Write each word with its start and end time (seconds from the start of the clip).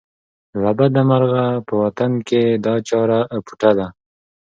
له 0.61 0.71
بده 0.77 1.01
مرغه 1.09 1.45
په 1.67 1.73
وطن 1.83 2.11
کې 2.27 2.41
دا 2.65 2.75
چاره 2.89 3.19
اپوټه 3.37 3.71
ده. 3.77 3.87